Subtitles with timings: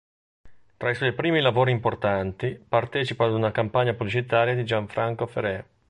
[0.77, 5.65] Tra i suoi primi lavori importanti, partecipa ad una campagna pubblicitaria di Gianfranco Ferré.